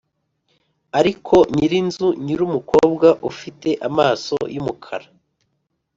ariko 0.99 1.35
nyirinzu 1.55 2.07
nyirumukobwa 2.23 3.07
ufite 3.29 3.69
amaso 3.87 4.35
yumukara, 4.55 5.07